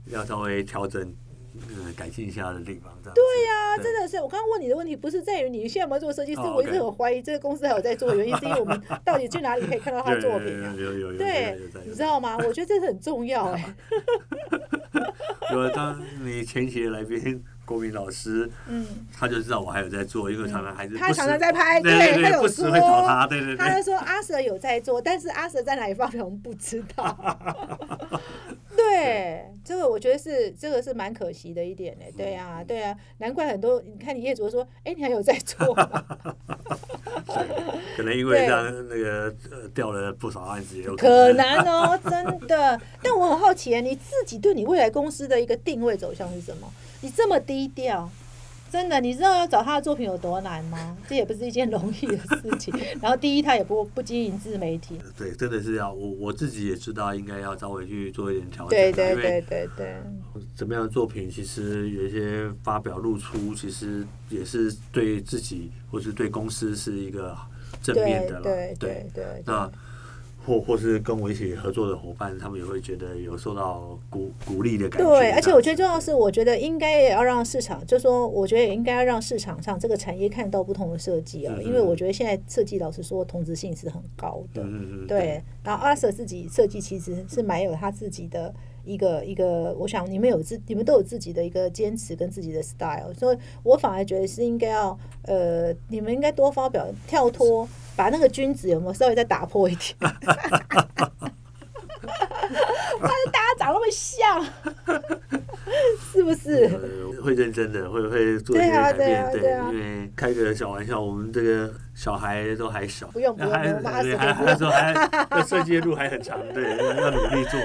[0.08, 3.14] 要稍微调整、呃改进一下的地方，这样。
[3.14, 10.74] 对对呀、真的是，我刚刚问你的问题不是在于你现在有没有做设计师，哦我一直很怀疑这个公司还有在做的原因，是因为我们 到底去哪里可以看到他的作品啊？
[10.78, 12.38] 有有有有有对，你知道吗？
[12.38, 13.76] 我觉得这是很重要哎、
[15.52, 18.86] 有当你前期的来宾郭明老师，嗯，
[19.18, 23.56] 他就知道我还有在做，因为常常还是他常常在拍对对他有对不时会说找他，对对对。
[23.56, 27.18] 他就说阿 Sir 有在做，但是阿 Sir 在哪里发表我们不知道。
[28.82, 32.06] 对，这个我觉得是这个是蛮可惜的一点呢。
[32.18, 36.04] 对啊，对啊，难怪很多你看你业主说，哎，你还有在做吗？
[37.96, 41.38] 可能因为那个呃掉了不少案子，也有可能。
[41.38, 42.80] 难哦，真的。
[43.04, 46.72] 但我很好奇，你自己对你未来公司的一个定位走向是什么？
[47.02, 48.10] 你这么低调，
[48.72, 50.98] 真的，你知道要找他的作品有多难吗？
[51.10, 52.74] 这也不是一件容易的事情。
[53.02, 54.98] 然后第一，他也不不经营自媒体。
[55.18, 58.82] 对，真的是要我我自己也知道，应该要稍微去做一点调整啊。
[58.82, 59.96] 对对对对对，
[60.56, 67.38] 怎么样的作品，其实有一些发表露出，其实也是对自己或是对公司是一个
[67.84, 68.42] 正面的了。
[68.44, 69.44] 对对对对。
[69.46, 69.70] 那
[70.46, 75.08] 或或是跟我一起合作的伙伴，他们也会觉得有受到鼓鼓励的感觉。
[75.08, 84.64] 对，而且我觉得重要是，我觉得应该也要让市场，就说我觉得也应该要让市场上这个产业看到不同的设计哦，嗯因为我觉得现在设计老实说同质性是很高的。
[84.64, 99.96] 嗯嗯嗯，对，然后阿 Sir 自己设计其实是蛮有他自己的一个一个，我想你们有自你们都有自己的一个坚持跟自己的 style，所以我反而觉得是应该要呃，你们应该多发表跳脱，把那个君子有没有稍微再打破一点？
[103.02, 104.44] 大家长那么像，
[106.12, 106.66] 是不是？
[106.66, 117.60] 呃，会认真的，会会做一些对啊改变，对啊对啊因为开个小玩笑，我们这个小孩都还小，不用不用还不用妈对死不用还 还说还这设计的路还很长，对，要努力做。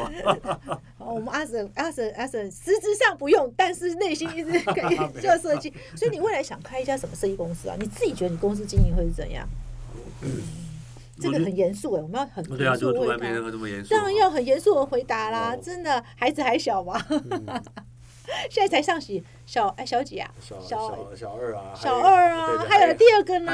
[0.99, 5.73] 哦，我们阿 Sir 阿 Sir 阿 Sir 实质上不用，但是内心一直可以做设计。
[5.95, 7.77] 所以你未来想开一家什么设计公司啊？
[7.79, 9.47] 你自己觉得你公司经营会是怎样？
[11.21, 17.47] 这个很严肃哎，我们要很对啊，就突然这么严肃，当然要很严肃的回答啦，哦真的，孩子还小嘛，嗯
[18.51, 19.15] 现在才上小
[19.47, 20.29] 小哎小几啊？
[20.41, 23.53] 小小二啊，小二啊，还有第二个呢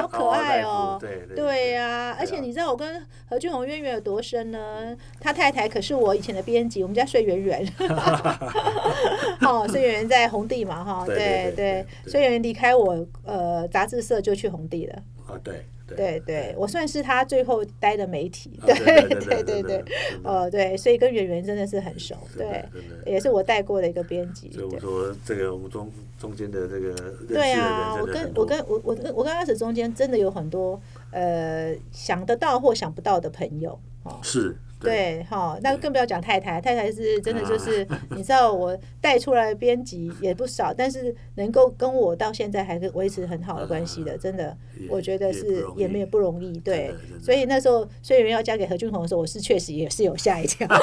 [0.00, 0.96] 好可爱哦。
[1.00, 4.96] 对对对呀、而且你知道我跟何俊宏渊源有多深呢？
[5.20, 7.68] 他太太可是我以前的编辑，我们家睡圆圆。
[9.42, 15.02] 哦，睡圆圆在红地嘛，哈，对对对对对睡圆圆离开我呃杂志社就去红地了。
[15.26, 18.58] 啊对对对，我算是他最后待的媒体。
[18.62, 19.84] 啊对对对对对对，
[20.24, 22.64] 哦对，所以跟圆圆真的是很熟，对，
[23.04, 24.50] 也是我带过的一个编辑。
[24.50, 34.18] 所以我说这个我们中中间的这个的对啊，我跟我跟我我跟我跟阿 Sir 中间真的有很多呃想得到或想不到的朋友哦。
[34.22, 35.22] 是对。
[35.28, 37.86] 哈，那更不要讲太太，太太是真的就是，
[38.16, 44.56] 你知道我带出来的编辑也不少，但是能够跟我到现在还是维持很好的关系的，真的
[44.88, 50.66] 我觉得是也没有不容易，对所以那时候虽然要嫁给何俊宏的时候，我是确实也是有吓一跳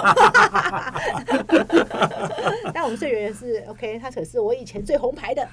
[2.74, 5.48] 但我们岁圆是 OK，他可是我以前最红牌的，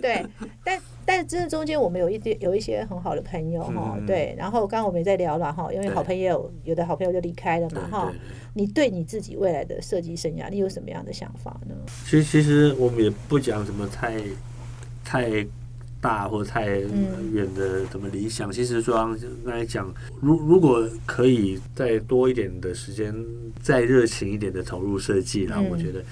[0.00, 0.24] 对，
[0.62, 8.12] 但但真的中间我们有一点有一些很好的朋友哈，嗯对，然后刚刚我们也在聊了哈，因为好朋友有的好朋友就离开了嘛哈，
[8.54, 11.74] 你对你自己未来的设计生涯，你有什么样的想法呢？
[12.04, 14.20] 其实其实我们也不讲什么太
[15.04, 15.46] 太
[16.00, 18.50] 大或太嗯远的什么理想。
[18.50, 23.14] 其实说刚才讲，如如果可以再多一点的时间，
[23.62, 26.02] 再热情一点的投入设计然后我觉得。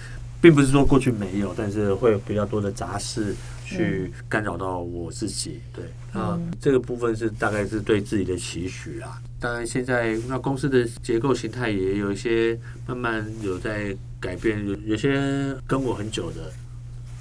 [0.40, 3.34] 并不是说过去没有，但是会有比较多的杂事
[3.76, 5.60] 去干扰到我自己。
[5.72, 9.20] 对，那嗯这个部分是大概是对自己的期许啦。
[9.40, 16.52] 当然，现在那公司的结构形态也有一些慢慢有在改变，有有些跟我很久的，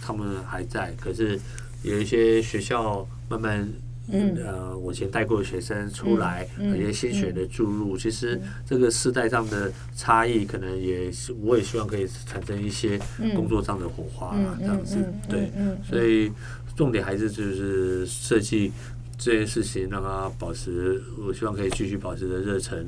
[0.01, 1.39] 他们还在，可是
[1.81, 3.67] 有一些学校慢慢。
[4.11, 4.35] 嗯。
[4.45, 12.99] 呃，我以前带过的学生出来，嗯一些新血的注入，其实这个世代上的差异，可能也是我也希望可以产生一些
[13.35, 14.97] 工作上的火花啊，嗯这样子
[15.29, 15.51] 对
[15.87, 16.31] 所以
[16.75, 18.71] 重点还是就是设计
[19.17, 22.85] 这件事情，让它保持，我希望可以继续保持的热忱，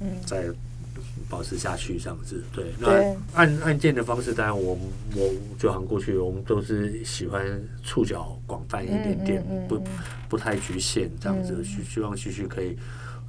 [0.00, 0.46] 嗯，再
[1.28, 2.42] 保持下去这样子。
[2.54, 2.88] 对，那
[3.34, 4.78] 按按键的方式，当然我
[5.14, 7.44] 我九行过去，我们都是喜欢
[7.82, 12.76] 触角广泛一点点，不嗯嗯嗯嗯不太局限这样子，希希望继续可以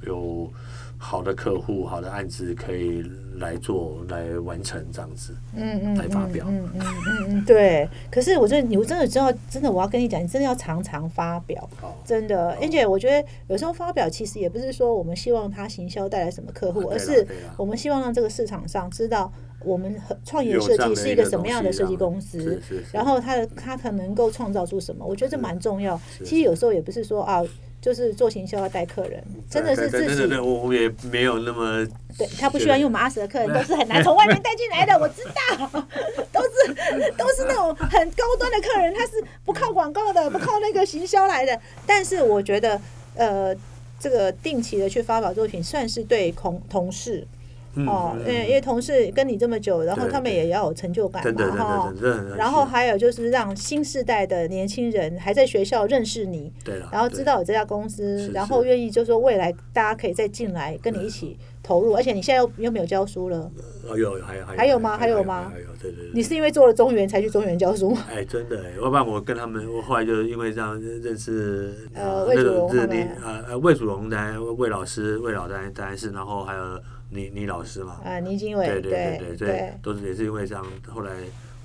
[0.06, 0.50] 有
[0.96, 3.04] 好的客户、好的案子可以
[3.36, 5.32] 来做、来完成这样子。
[5.54, 7.88] 嗯嗯，来发表嗯嗯嗯嗯，对。
[8.10, 11.68] 可是我觉得，你我真的知道，真的，我要跟你讲，你真的要常常发表，
[12.04, 12.50] 真的。
[12.60, 17.24] 而且我觉得有时候发表其实也不是说我们希望它行销带来什么客户，啊而是
[17.56, 19.32] 我们希望让这个市场上知道
[19.64, 22.60] 我们和创业设计是一个什么样的设计公司
[22.92, 26.00] 然后它的它可能够创造出什么，我觉得这蛮重要。
[26.24, 27.40] 其实有时候也不是说啊。
[27.80, 31.86] 就是做行销要带客人，真的是自己对对对对，我我也没有那么
[32.18, 35.84] 对他不需要，因为我们阿蛇的客人都是很难从外面带进来的， 我知道，
[36.32, 39.12] 都是都是那种很高端的客人，他是
[39.44, 41.58] 不靠广告的，不靠那个行销来的。
[41.86, 42.80] 但是我觉得，
[43.14, 43.54] 呃，
[44.00, 47.37] 这个定期的去发表作品，算是对同同事嗯
[47.86, 48.20] 哦，嗯。
[48.20, 51.92] 因为因为同事跟你这么久，然后他们也要有成就感嘛，哈
[52.36, 63.50] 然后还有就是让新时代的年轻人还在学校认识你，对，然后知道有这家公司，然后愿意就说未来大家可以再进来跟你一起投入，而且你现在又又没有教书了，
[63.88, 64.96] 哦有还有还还有吗？
[64.96, 65.50] 还有吗？
[65.52, 68.04] 还有对对对，你是因为做了中原才去中原教书吗？
[68.10, 81.12] 哎，真的哎，要不然我跟他们，我后来就是因为这样认识呃魏那个祖荣他们是你呃呃魏祖荣当然魏老师魏老当然当然是，然后还有倪倪老师嘛，啊，倪经纬，对对对对对，都是也是因为这样，后来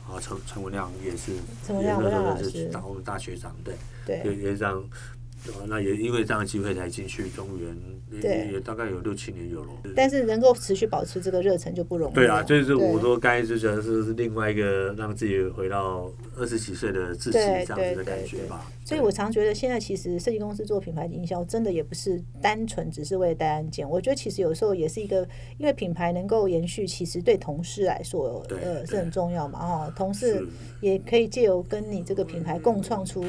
[0.08, 1.34] 啊陈陈文亮也是，
[1.66, 3.76] 陈文亮也是当我们大学长，对，
[4.06, 4.22] 对。
[4.24, 4.84] 也也是这样。
[5.46, 9.70] 对吧那也因为这样的机会才进去中原，也也大概有六七年有了。
[9.96, 12.16] 但是能够持续保持这个热忱就不容易。
[12.16, 18.72] 对啊，就是我对说刚才就觉得是是另外一个让自己回到二十几岁的自己这样子的感觉吧。
[18.86, 23.90] 所以我常觉得现在其实设计公司做品牌营销，真的也不是单纯只是为了带案件。
[23.90, 25.28] 我觉得其实有时候也是一个，
[25.58, 29.60] 因为品牌能够延续，其实对同事来说，呃，是很重要嘛。
[29.60, 30.46] 哈，同事
[30.82, 33.26] 也可以借由跟你这个品牌共创出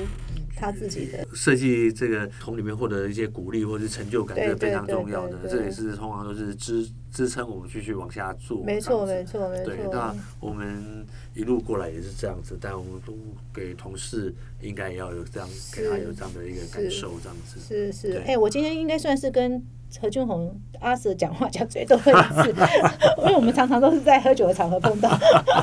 [0.65, 1.27] 他自己的。
[1.35, 5.39] 设计这个从里面获得一些鼓励或者是成就感，是非常重要的。
[5.49, 8.63] 这也是通常都是支支撑我们继续往下做。
[8.65, 10.15] 没错，没错没错，对，那。
[10.41, 13.15] 我们一路过来也是这样子，但我们都
[13.53, 17.61] 给同事应该也要有这样，给他有这样的一个感受，这样子。
[17.61, 19.63] 是是，对哎、我今天应该算是跟
[20.01, 22.55] 何俊宏阿 Sir 讲话讲最多的一次，
[23.23, 25.09] 因为我们常常都是在喝酒的场合碰到，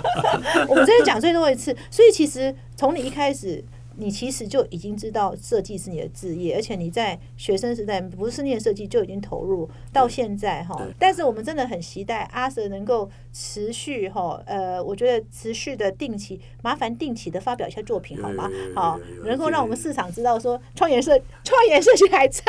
[0.67, 1.75] 我们真的讲最多一次。
[1.89, 3.63] 所以其实从你一开始，
[3.97, 10.81] 你其实就已经知道设计是你的职业，而且你在学生时代不是念设计就已经投入到现在哈。
[10.97, 22.43] 但是我们真的很期待阿 Sir 能够持续哈，呃，我觉得持续的定期，麻烦定期的发表一下作品好吗好能够让我们市场知道说创研设创研设计还在，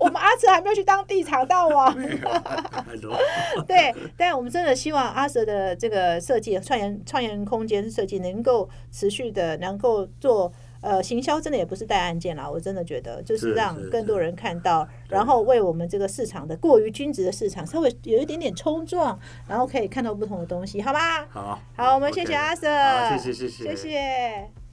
[0.00, 1.94] 我们阿 Sir 还没有去当地产大王。
[3.66, 10.52] 对，但我们真的希望阿 Sir 的这个设计创研创研空间设计能够持续的能够做。
[10.82, 19.18] 呃，行销真的也不是带案件啦，我真的觉得就是是让更多人看到，然后为我们这个市场的过于均值的市场稍微有一点点冲撞，
[19.48, 21.26] 然后可以看到不同的东西，好吗？
[21.28, 21.58] 好。
[21.74, 24.65] 好，我们谢谢阿 Sir，谢谢谢谢谢。